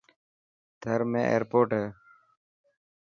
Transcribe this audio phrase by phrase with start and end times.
[0.81, 1.85] ٿر ۾ ايرپوٽ هي.